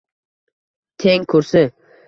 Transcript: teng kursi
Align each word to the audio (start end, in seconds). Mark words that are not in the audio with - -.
teng 1.03 1.27
kursi 1.31 1.63